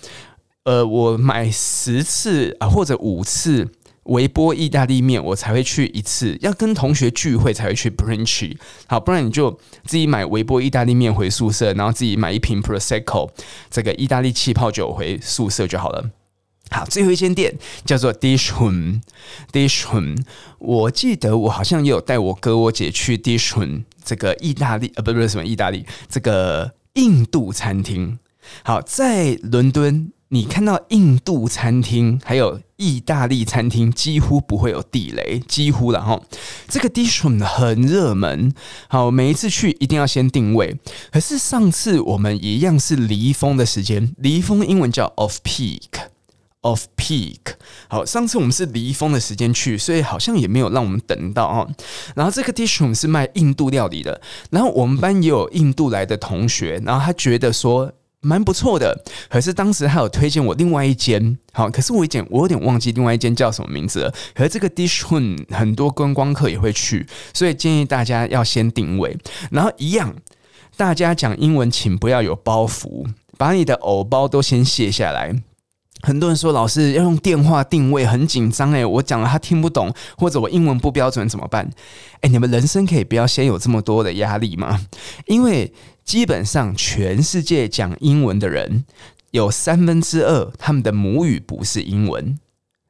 [0.64, 3.68] 呃，我买十次啊或者五次
[4.04, 6.38] 微波意大利面，我才会去一次。
[6.42, 8.56] 要跟同学聚会才会去 brunch。
[8.88, 9.52] 好，不然你就
[9.86, 13.30] 自己买微波意大利面回宿舍，然后自己买一瓶 prosecco
[13.70, 16.10] 这个意大利气泡酒回宿舍就好了。
[16.72, 20.24] 好，最后一间店叫做 Dishun，Dishun。
[20.58, 28.18] 我记得我好像也有带我哥我姐去 Dishun 这个意大利呃，不不是什么意大利，这个印度餐厅。
[28.64, 36.22] 好，在伦敦，你看到印度餐厅还有意大利餐厅，几乎不会有地雷，几乎了哈。
[36.70, 38.54] 这个 Dishun 很热门，
[38.88, 40.80] 好，每一次去一定要先定位。
[41.12, 45.82] 可是上次我们一样是离峰的时间，离峰英文叫 off peak。
[46.62, 47.40] Off peak，
[47.90, 51.68] 好，上次我们是离峰的时间去，所以好像也没有让我们等到哦。
[52.16, 64.14] 然后这个 dish room 是卖印度料理的，然后我们班也有印度来的同学，然后他觉得说蛮不错的，可是当时他有推荐我另外一间，好，可是我一点我有点忘记另外一间叫什么名字了。
[64.36, 69.18] 可是这个 dish room 很多观光客也会去，所以建议大家要先定位，
[69.50, 70.14] 然后一样，
[70.78, 73.08] 大家讲英文请不要有包袱，
[73.38, 75.42] 把你的偶包都先卸下来。
[76.04, 81.70] 很多人说老师要用电话定位很紧张诶，我讲了他听不懂，或者我英文不标准怎么办？
[82.22, 84.80] 诶，你们人生可以不要先有这么多的压力吗？
[85.28, 85.72] 因为
[86.04, 88.86] 基本上全世界讲英文的人
[89.32, 92.38] 有三分之二他们的母语不是英文。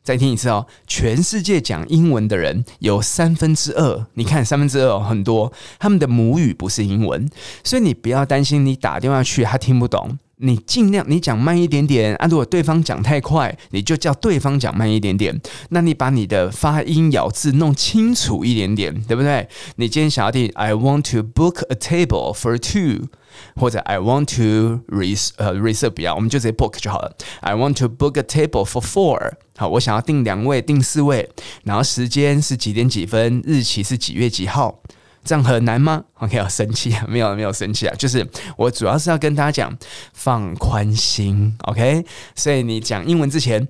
[0.04, 7.30] 再听一次哦，全世界讲英文的人有三分之二，你看三分之二，很多他们的母语不是英文，
[7.64, 10.18] 所以你不要担心你打电话去他听不懂。
[10.44, 12.28] 你尽量你讲慢一点点啊！
[12.28, 15.40] 如果对方讲太快，你就叫对方讲慢一点点。
[15.70, 19.48] 那你把你的发音咬字弄清楚一点点，对不对？
[19.76, 23.08] 你今天想要订，I want to book a table for two，
[23.56, 27.16] 或者 I want to res 呃 reserve 不要，我们就直接 book 就好了。
[27.42, 29.34] I want to book a table for four。
[29.58, 31.30] 好，我想要订两位，订四位，
[31.64, 34.82] 然后时间是几点几分，日期是几月几号。
[35.24, 37.06] 这样很难吗？OK，要生气啊？
[37.10, 37.96] 没有，没有生气啊。
[37.96, 39.78] 就是我主要是要跟大家讲
[40.14, 42.04] 放宽心，OK。
[42.36, 43.68] 所以你讲英文之前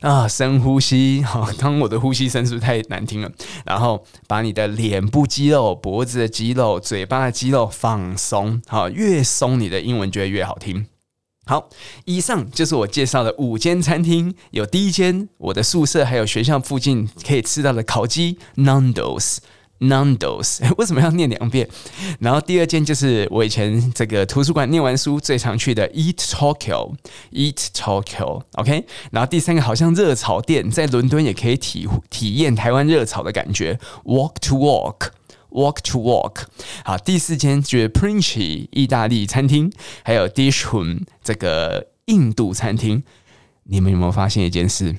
[0.00, 1.22] 啊，深呼吸。
[1.22, 3.30] 好， 当我的呼吸声是不是太难听了？
[3.64, 8.60] 然后把你的脸部肌肉、脖子的肌肉、嘴巴的肌肉放松。
[8.66, 10.86] 好，越松你的英文就会越好听。
[11.46, 11.70] 好，
[12.04, 14.34] 以上就是我介绍的五间餐厅。
[14.50, 19.38] 有第一间，我的宿舍还有学校附近可以吃到的烤鸡 Nando's。
[19.80, 21.68] Nando's 为什么要念两遍？
[22.20, 28.84] 然后第二间就是我以前这个图书馆念完书最常去的 Eat Tokyo，Eat Tokyo，OK。
[29.12, 36.42] 然后第三个好像热炒店，在伦敦也可以体体验台湾热炒的感觉，Walk to Walk，Walk to Walk。
[36.84, 43.04] 好，第四间就是 Princi 意大利餐厅，还有 Dishun 这个印度餐厅。
[43.70, 44.96] 你们有没有发现一件事？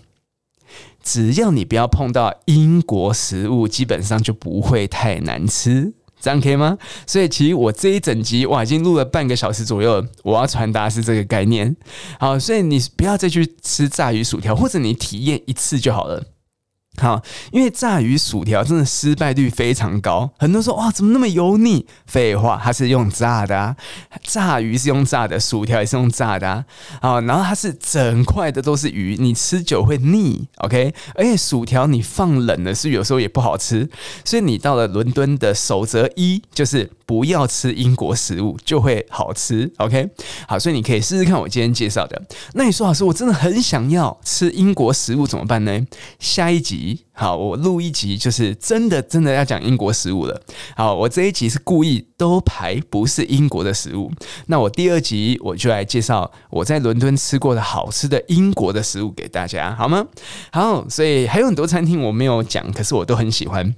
[1.03, 6.77] 只要你不要碰到英国食物，基本上就不会太难吃，这样可以吗？
[7.07, 11.75] 所以其实我这一整集我，已经录了半个小时左右，我要传达是这个概念。
[12.19, 16.23] 好，所以你不要再去吃炸鱼薯条，或者你体验一次就好了。
[16.99, 21.85] 好，因为炸鱼薯条真的失败率非常高，很多人说哇，怎么那么油腻？
[22.05, 23.75] 废话，它是用炸的啊，
[24.23, 26.65] 炸鱼是用炸的，薯条也是用炸的啊。
[27.01, 30.93] 好，然后它是整块的都是鱼，你吃久会腻，OK？
[31.15, 33.89] 而且薯条你放冷了，是有时候也不好吃，
[34.25, 36.89] 所以你到了伦敦的守则一就是。
[37.09, 40.07] 不要吃英国食物就会好吃，OK？
[40.47, 42.21] 好，所以你可以试试看我今天介绍的。
[42.53, 45.87] 那你说老师，我真的很想要吃英国食物怎么办呢？
[46.19, 47.05] 下一集。
[47.13, 50.39] 好，我录一集就是真的真的要讲英国食物了。
[50.75, 54.11] 好，我这一集是故意都排不是英国的食物。
[54.45, 60.05] 那我第二集我就来介绍我在伦敦吃过的好吃的英国的食物给大家，好吗？
[60.51, 63.73] 好，所以还有很多餐厅我没有讲，可是我都很喜欢。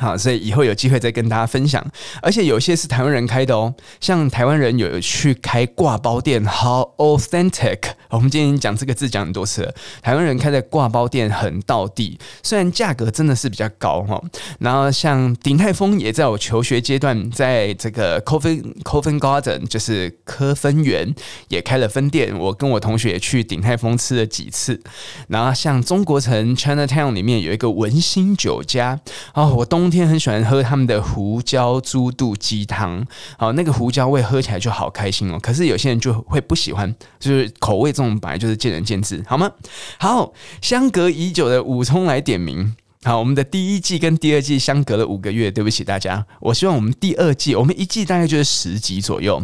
[0.00, 1.86] 好，所以以后有机会再跟大家分享，
[2.22, 7.80] 而且有些是台湾人开的哦，像台湾人有去开挂包店，好 authentic。
[8.08, 14.18] 我们今天讲这个字讲很多次了，台湾人开的挂包店很到地，虽然价格真的是比较高哈。
[14.58, 21.14] 然后像鼎泰丰也在我求学阶段，在这个 Coven Coven Garden 就是科芬园
[21.48, 24.80] 也开了分店，我跟我同学也去鼎泰丰吃了几次。
[25.28, 28.98] 然后像中国城 Chinatown 里面有一个文心酒家，
[29.34, 29.89] 哦，我东。
[29.90, 33.04] 天很喜欢喝他们的胡椒猪肚鸡汤，
[33.36, 35.38] 好，那个胡椒味喝起来就好开心哦。
[35.40, 39.50] 可是有些人就会不喜欢，就是口味这种本来就是见仁见智，好吗？
[39.98, 42.76] 好，相隔已久的武聪来点名。
[43.02, 46.26] 好，我们的第一季跟第二季相隔了五个月，对不起大家。
[46.38, 49.42] 我希望我们第二季，我们一季大概就是十集左右。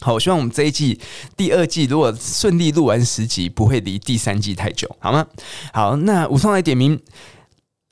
[0.00, 0.98] 好，我希望我们这一季
[1.36, 5.26] 第二季如果顺利录完十集，不会离第三季太久，好吗？
[5.74, 6.98] 好，那武松来点名，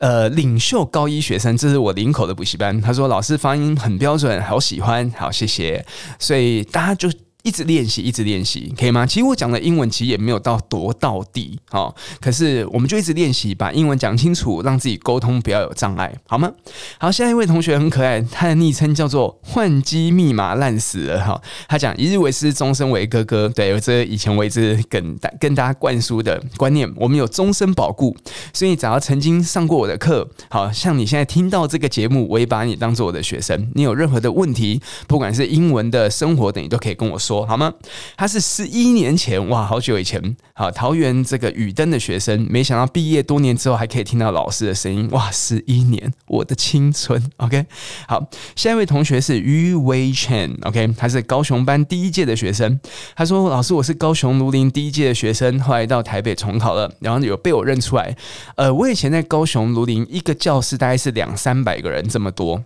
[0.05, 2.79] 呃，领袖高一学生，这是我领口的补习班。
[2.79, 5.83] 他说老师发音很标准，好喜欢，好谢谢。
[6.19, 7.09] 所以大家就。
[7.45, 9.05] 一直练习，一直练习，可以吗？
[9.05, 16.51] 其实我讲的英文其实也没有到多到底，好，可是我们就一直练习，把英文讲清楚，让自己沟通不要有障碍，好吗？
[16.99, 21.39] 好，下一位同学很可爱，他的昵称叫做“换机密码烂死了”哈。
[21.69, 28.17] 他讲“一日为师，终身为哥哥”，对，这以前我一直跟大跟大家灌输的观念，我们有终身保固，
[28.55, 33.71] 所以只要曾经上过我的课，好像你现在听到这个节目，我也把你当做我的学生。
[33.75, 37.34] 你有任何的问题，不管是英文的、生活等，你都可以跟我说。
[37.47, 37.73] 好吗？
[38.17, 45.31] 他是十一年前哇，好久以前，好桃园这个雨登的学生，没想到毕业多年之后还可以听到老师的声音哇！
[45.31, 47.23] 十一年，我的青春。
[47.39, 47.65] OK，
[48.07, 52.79] 好，下一位同学是于威辰，OK，他是高雄班第一届的学生。
[53.17, 58.17] 他说：“老师，我是高雄卢林第一届的学生，后来到台北重考了，然后有被我认出来。
[58.57, 62.63] 呃，我以前在高雄卢林一个教室大概是两三百个人这么多。”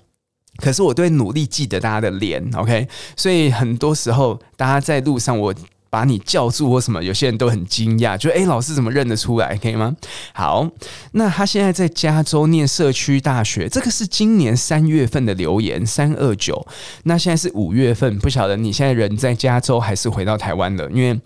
[0.59, 2.87] 可是我都会努力记得大家的脸，OK？
[3.17, 5.55] 所以很多时候大家在路上，我
[5.91, 9.57] 把你叫住或什么，有些人都很惊讶，就诶，老师怎么认得出来？
[9.57, 9.97] 可以吗？
[10.35, 10.69] 好，
[11.13, 16.67] 那他现在在加州念社区大学，这个是今年三月份的留言，三二九。
[17.05, 20.91] 那现在是五月份，不晓得你现在人在加州还是回到台湾了？
[20.91, 21.19] 因为。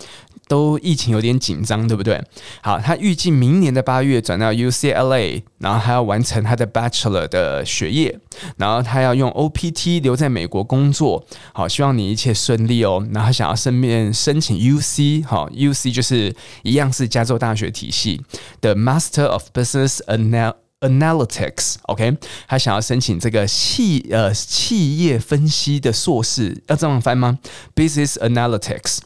[0.49, 2.23] 都疫情有点紧张，对不对？
[2.63, 8.19] 好，他预计明年的八月转到 UCLA，然后还要完成他的 Bachelor 的学业，
[8.57, 11.25] 然后他要用 OPT 留在美国工作。
[11.53, 13.07] 好，希望你一切顺利哦。
[13.13, 18.21] 然后想要顺便申请 UC，好，UC 就是一样是加州大学体系
[18.61, 22.17] 的 Master of Business Anal Analytics，OK，
[22.47, 27.39] 他想要申请这个企呃企业分析的硕士，要这样翻吗
[27.75, 28.99] ？Business Analytics。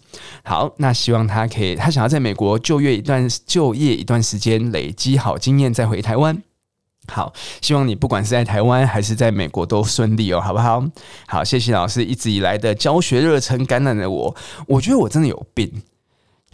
[0.42, 6.42] 好，那希望他可以，他想要在美国就业一段就业一段时间，累积好经验再回台湾。
[7.08, 10.84] 好，希望你不管是在台湾还是在美国都顺利哦，好不好？
[11.26, 15.82] 好，谢谢老师一直以来的教学热忱感染了我，我觉得我真的有病。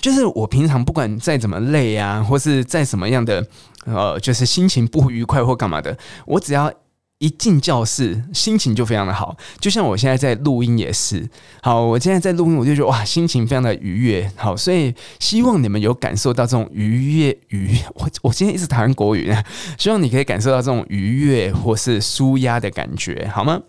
[0.00, 3.46] 就是我平常不管再怎么累啊，或是再什么样的
[3.84, 6.72] 呃，就是心情不愉快或干嘛的，我只要
[7.18, 9.36] 一进教室，心情就非常的好。
[9.60, 11.28] 就像我现在在录音也是，
[11.62, 14.30] 好，我现在在录音，我就觉得哇，心情非常的愉悦。
[14.36, 19.32] 好，所以希望你们有感受到这种愉悦愉，我我今天一直谈国语，
[19.78, 23.60] 希望你可以感受到这种愉悦或是舒压的感觉，好吗？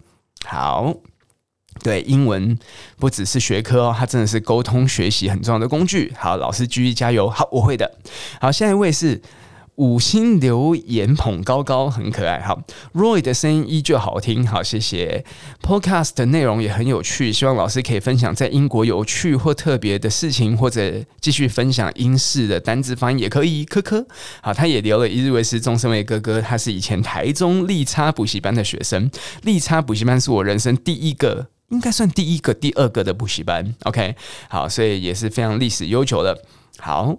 [0.45, 0.93] 好。
[1.81, 2.55] 对，英文
[2.99, 6.13] 不只是学科哦，它真的是沟通学习很重要的工具。
[6.15, 7.27] 好，老师继续加油。
[7.27, 7.97] 好，我会的。
[8.39, 9.19] 好，下一位是
[9.75, 12.39] 五星留言捧高高，很可爱。
[12.41, 12.61] 好
[12.93, 14.45] ，Roy 的声音依旧好听。
[14.45, 15.25] 好，谢谢。
[15.61, 23.65] Podcast 的内容也很有趣，希望老师可以分享在英国有趣或特别的事情，或者继续分享英式的单字发音也可以。
[23.65, 24.05] 科科。
[24.41, 26.39] 好，他也留了一日为师，终身为哥哥。
[26.39, 29.09] 他是以前台中利差补习班的学生，
[29.41, 31.47] 利差补习班是我人生第一个。
[31.69, 34.15] 应该算第一个、第二个的补习班，OK，
[34.47, 36.39] 好，所以也是非常历史悠久的。
[36.77, 37.15] 好，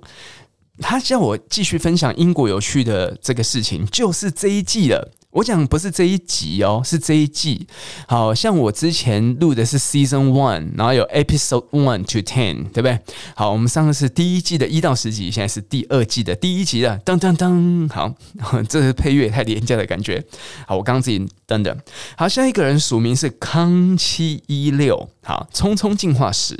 [0.80, 5.12] 他叫我继续分享英国有趣的这个事情，就是这一季了。
[5.30, 7.66] 我讲不是这一集哦，是这一季。
[8.06, 13.00] 好像我之前录的是 Season One，然后有 Episode One to Ten，对不对？
[13.34, 17.00] 好，我们上个是第一季的一到十集，现在是第二季的第一集了。
[17.04, 18.14] 噔噔噔，好，
[18.68, 20.24] 这是配乐太廉价的感觉。
[20.68, 21.76] 好，我刚刚自己登的。
[22.16, 26.56] 好，下一个人署名是康七一六，好，匆匆进化史。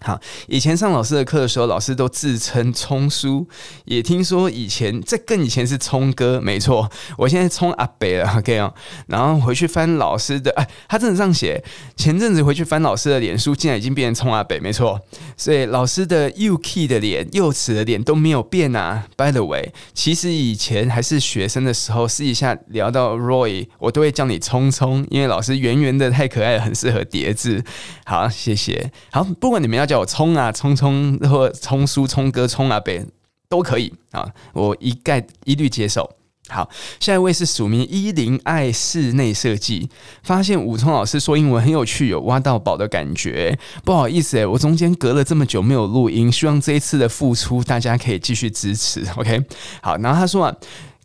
[0.00, 3.46] 好，以前上老师的课的时候，老师都自称聪叔，
[3.84, 8.72] 也听说以前这更以前是聪哥，没错，我现在聪阿北了，OK 哦。
[9.08, 11.62] 然后回去翻老师的，哎，他真的这样写。
[11.96, 15.00] 前阵子回去翻老师的脸书，竟然已经变成聪阿北，没错。
[15.36, 19.04] 所以老师的 UK 的脸、幼齿的脸都没有变啊。
[19.16, 27.64] By the way，其实以前还是学生的时候，私底下聊到 Roy，我都会叫你聪聪，因为老师圆圆的太可爱了，很适合叠字。
[28.04, 28.92] 好，谢谢。
[29.10, 29.87] 好，不管你们要。
[29.88, 32.94] 叫我聪啊，聪聪或聪叔、聪哥、聪阿伯
[33.48, 36.08] 都可以啊，我一概一律接受。
[36.50, 39.90] 好，下一位是署名一零爱室内设计，
[40.22, 43.58] 发现武聪老师说英文很有趣，有挖到宝的感觉。
[43.84, 49.04] 不好意思诶、我中间隔了这么久没有录音，希望这一次的付出大家可以继续支持。
[49.16, 49.42] OK，
[49.82, 50.56] 好，然后他说啊，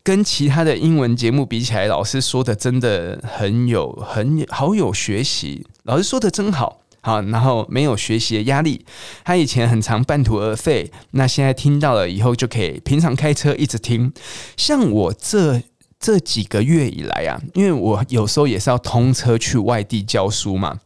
[0.02, 6.80] 跟其他的英文节目比起来，老师说的真的很有很好有学习，老师说的真好。
[7.04, 8.82] 好，然后没有学习的压力。
[9.22, 14.10] 他以前很常半途而废，那现在听到了以后就可以平常开车一直听。
[14.56, 15.62] 像我这
[16.00, 20.80] 这几个月以来啊，因为我有时候也是要通车去外地教书嘛。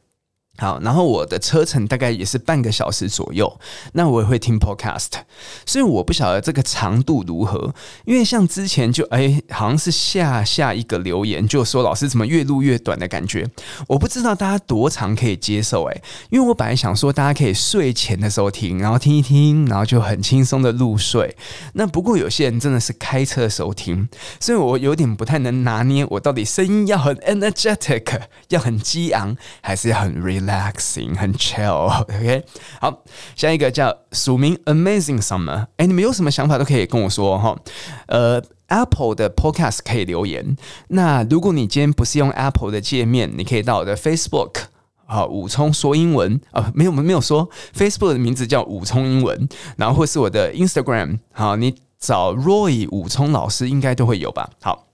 [0.58, 3.60] 好，然后我的车程大概也是半个小时左右，
[3.92, 5.06] 那我也会听 podcast，
[5.64, 7.72] 所以我不晓得这个长度如何，
[8.04, 13.48] 因为像之前就哎，好像是下下一个留言就说老师怎么越录越短的感觉，
[13.86, 21.36] 我不知道大家多长可以接受哎，因为我本来想说大家可以睡前的时候听，然后听一听，然后就很轻松的入睡，
[21.74, 24.08] 那不过有些人真的是开车的时候听，
[24.40, 30.47] 所以我有点不太能拿捏，我到底声音要很 energetic，要很激昂，还是要很 relax。
[30.48, 32.44] Relaxing 很 chill，OK，
[32.80, 33.02] 好，
[33.36, 37.56] 下一个叫署名 Amazing Summer，哎，你们有什么想法都可以跟我说哈。
[38.06, 40.56] 呃，Apple 的 Podcast 可以留言。
[40.88, 44.54] 那如果你今天不是用 Apple 的界面，你可以到我的 Facebook，
[45.06, 54.50] 好，武聪说英文啊，没有没有说 Facebook 的名字叫武聪英文，然后或是我的 Instagram，好，你找 Roy 武聪老师应该都会有吧。
[54.62, 54.87] 好。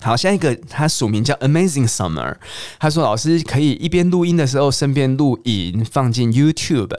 [0.00, 2.36] 好，下一个他署名叫 Amazing Summer，
[2.78, 6.98] 他说老师可以一边录音的时候顺便录影放进 YouTube。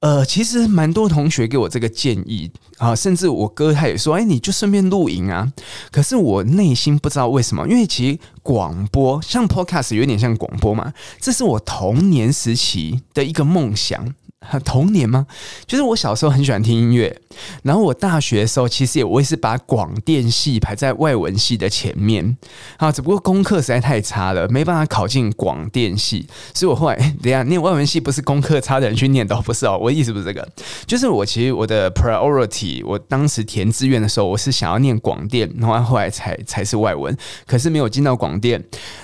[0.00, 5.52] 呃，其实蛮多同学给我这个建议啊，甚至我哥他也说，哎，你就顺便录影啊。
[5.90, 14.14] 可是我内心不知道为什么，因为其实广播像 Podcast 有点像广播嘛，这是我童年时期的一个梦想。
[14.64, 15.26] 童年吗？
[15.66, 17.20] 就是我小时候很喜欢听音乐，
[17.64, 22.36] 然后我大学的时候其实也我也是把广电系排在外文系的前面
[22.76, 30.48] 啊，只不过功课实在太差了，没办法考进广电系，所以我后来 等下念外文系不是功课差的人去念的，不是哦，我的意思不是这个，
[30.86, 37.16] 就是我其实我的 priority，我当时填志愿的时候我是想要念广电，然后后来才才是外文，
[37.46, 38.62] 可是没有进到广电，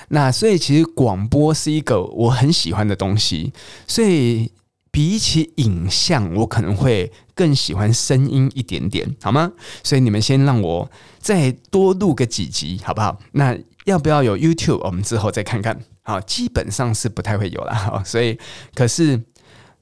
[0.09, 3.53] 那所以其实广播是一个我很喜欢的东西，
[3.89, 4.53] 所以。
[4.93, 9.51] 比起影像，我可能会更喜欢声音一点点，好吗？
[9.83, 13.19] 所以你们先让我再多录个几集，好不好？
[13.33, 14.85] 那要不要有 YouTube？
[14.85, 15.81] 我们之后再看看。
[16.03, 18.03] 好，基本上是不太会有了。
[18.05, 18.39] 所以
[18.75, 19.19] 可是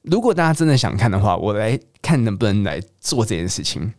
[0.02, 3.92] 如果大家真的想看的话，我来看能不能来做这件事情。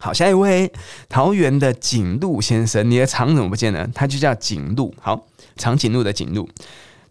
[0.00, 0.70] 好，下一位
[1.08, 3.88] 桃园的景路先生，你的长怎么不见了？
[3.94, 4.94] 他就叫景路。
[5.00, 5.26] 好，
[5.56, 6.46] 长颈鹿的景路，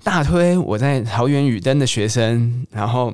[0.03, 3.11] 大推我在桃园雨灯的学生，然后。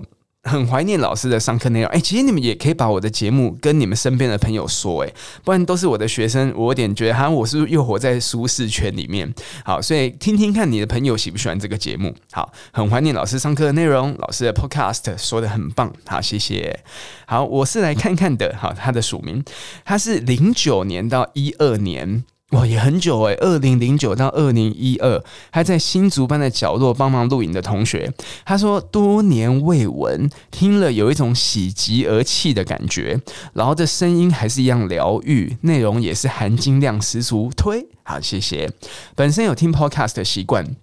[0.48, 9.32] 很怀念老师的上课内容，哎，其实你们也可以把我的节目跟你们身边的朋友说，哎，不然都是我的学生，我有点觉得好像我是不是又活在舒适圈里面？
[9.64, 12.16] 好，所以听听看你的朋友喜不喜欢这个节目。
[12.32, 16.80] 好，很怀念老师上课的内容，老师的 podcast 说得很棒，好，谢谢。
[17.26, 19.43] 好，我是来看看的，好，他的署名，
[19.84, 22.24] 他是零九年到一二年。
[22.52, 25.22] 哇，也很久诶，二零零九到二零一二，
[25.52, 28.14] 还在新竹班的角落帮忙录影的同学，
[28.45, 33.20] 他说多年未闻，听了有一种喜极而泣的感觉，
[33.54, 38.72] 然后这声音还是一样疗愈，内容也是含金量十足，推好，谢谢。
[39.14, 40.78] 本身有听 podcast 的习惯。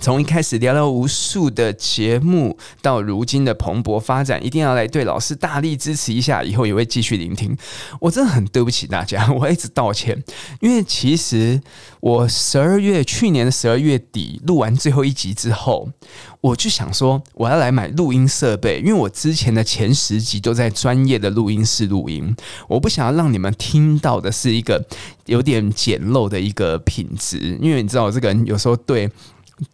[0.00, 7.56] 从一开始聊了无数的节目，到如今的蓬勃发展，一定要来对老师大力支持一下，以后也会继续聆听。
[8.00, 10.22] 我真的很对不起大家，我一直道歉，
[10.60, 11.60] 因为其实
[12.00, 15.88] 我十二月去年的十二月底录完最后一集之后，
[16.40, 22.34] 我就想说我要来买录音设备，因为我之前的前十集都在专业的录音室录音，
[22.68, 24.84] 我不想要让你们听到的是一个
[25.26, 29.08] 有点简陋的一个品质，因为你知道我这个人有时候对。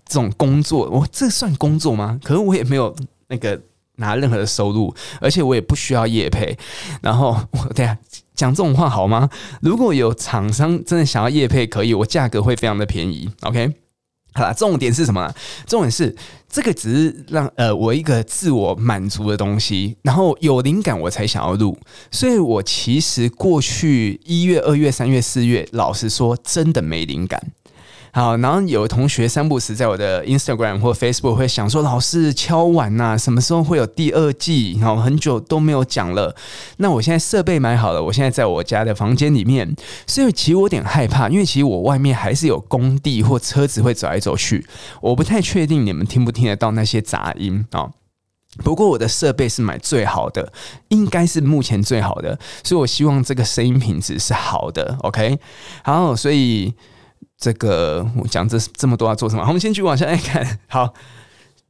[0.06, 2.18] 这种工作，我这算工作吗？
[2.22, 2.94] 可是我也没有
[3.28, 3.60] 那个
[3.96, 6.56] 拿任何的收入，而且我也不需要业配。
[7.00, 7.96] 然后我 等下
[8.34, 9.28] 讲这种话好吗？
[9.60, 13.30] 如果有厂商真的想要业配，可以，我价格会非常的便宜。
[13.42, 13.72] OK，
[14.32, 15.32] 好啦，重点是什么？
[15.66, 16.14] 重点是
[16.48, 21.78] 这个只是让呃我一个自我满足的东西，然后有灵感我才想要录。
[22.10, 27.52] 所以我其实过去一月、二月、三月、四月，老实说，真的没灵感。
[28.12, 36.34] 好，然后有同学三不时在我的 Instagram 或 Facebook 会想说：“老师敲碗呐，什么时候会有第二季？”然后很久都没有讲了。
[36.78, 39.76] 那我现在设备买好了，我现在在我家的房间里面，
[40.08, 44.66] 所以其实我有点害怕，因为其实我外面还是有工地或车子会走来走去，
[45.00, 47.90] 我不太确定你们听不听得到那些杂音啊。
[48.64, 50.52] 不过我的设备是买最好的，
[50.88, 54.98] 应该是目前最好的，所以我希望这个声音品质是好的。
[55.02, 55.38] OK，
[55.84, 56.74] 好，所以。
[57.40, 59.42] 这个我讲这这么多要做什么？
[59.46, 60.60] 我们先去往下来看。
[60.68, 60.92] 好，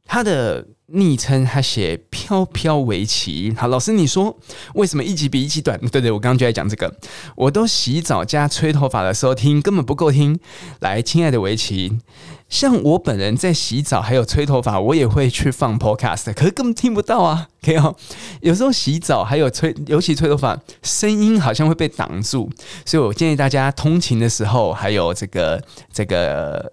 [0.05, 3.53] 他的昵称他写飘飘围棋。
[3.57, 4.37] 好，老师你说
[4.75, 5.79] 为什么一集比一集短？
[5.89, 6.93] 对对，我刚刚就在讲这个。
[7.37, 10.37] 我都洗澡加吹头发的时候听，根本不够听。
[10.81, 11.99] 来，亲爱的围棋。
[12.51, 17.47] 像我本人在洗澡还有吹头发，我也会去放 podcast，可是根本听不到啊。
[17.63, 17.95] 可以哦，
[18.41, 22.47] 有时候洗澡还有吹，尤其吹头发，声音好像会被挡住，
[22.85, 26.71] 所以我建议大家通勤的时候，还有这个这个。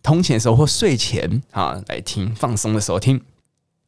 [0.00, 3.20] 通勤的时候或睡前啊来听，放松的时候听。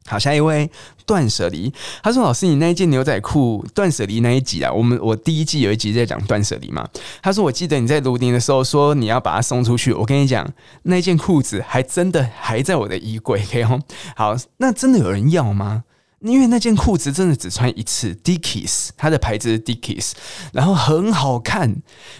[0.07, 0.69] 好，下一位
[1.05, 1.71] 断舍离，
[2.01, 6.87] 他说：“老师，你那一件牛仔裤断舍离那一集啊，我们我第一季有一集在讲断舍离嘛。
[7.21, 10.51] 他说，我记得你在卢宁的时候说你要把它送出去，我跟你讲，
[10.83, 13.79] 那件裤子还真的还在我的衣柜，可以哦。
[14.15, 15.83] 好，那真的有人要吗？”
[16.21, 20.11] 因为那件裤子真的只穿一次，Dickies，它的牌子是 Dickies，
[20.53, 21.75] 然后很好看，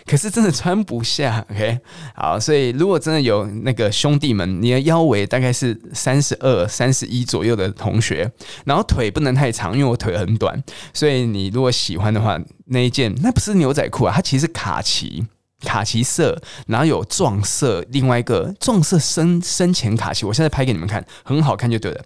[0.06, 1.46] 可是真的穿不下。
[1.52, 1.80] OK，
[2.16, 8.32] 好，所以如果真的有那个兄弟们，你的腰围大概是三十二、三十一左右的同学，
[8.66, 15.26] 然后腿不能太长，因为我腿很短，所以你如果喜欢的话，那一件那不是牛仔裤啊，它其实是卡其。
[15.62, 22.04] 卡其色，然后有撞色，另外一个撞色深深浅卡其，我现在拍给你们看，很好看就对了。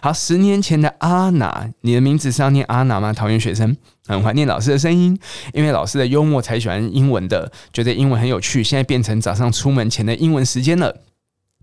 [0.00, 3.12] 好，十年前的阿娜，你的名字是要念阿娜吗？
[3.12, 3.76] 桃园学生，
[4.06, 5.18] 很怀念老师的声音，
[5.52, 11.02] 因为老师的幽默才喜欢英文的，觉得英文很有趣，现在变成早上出门前的英文时间了。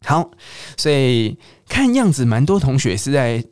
[0.05, 0.31] 好，
[0.77, 1.37] 所以
[1.67, 3.43] 看样子蛮多同学是在。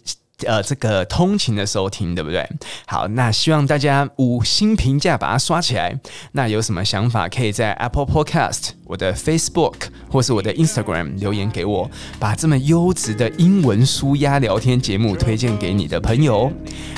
[0.45, 2.47] 呃，这个通勤的时候听，对不对？
[2.85, 5.99] 好，那希望大家五星评价把它刷起来。
[6.33, 9.75] 那有什么想法，可以在 Apple Podcast、我的 Facebook
[10.09, 16.51] 或是我的 Instagram 留言给我，把这么优质的英文书压聊天节目推荐给你的朋友。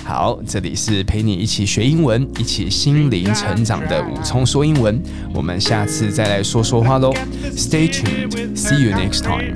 [0.05, 5.01] 好，这里是陪你一起学英文、一起心灵成长的武聪说英文。
[5.33, 7.13] 我们下次再来说说话喽。
[7.55, 8.55] Stay tuned.
[8.55, 9.53] See you next time.